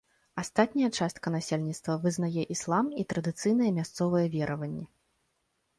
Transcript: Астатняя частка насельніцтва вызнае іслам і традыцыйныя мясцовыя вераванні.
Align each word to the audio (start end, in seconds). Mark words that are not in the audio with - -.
Астатняя 0.43 0.87
частка 0.99 1.33
насельніцтва 1.35 1.97
вызнае 2.07 2.43
іслам 2.57 2.85
і 3.03 3.07
традыцыйныя 3.15 3.71
мясцовыя 3.79 4.25
вераванні. 4.39 4.85